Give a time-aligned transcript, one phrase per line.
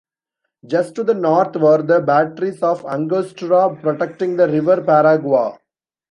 [0.65, 5.55] Just to the north were the batteries of Angostura, protecting the River Paraguay.